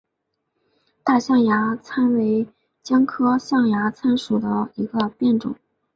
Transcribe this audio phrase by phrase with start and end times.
[1.03, 2.47] 大象牙参为
[2.81, 5.55] 姜科象牙参属下的一个变种。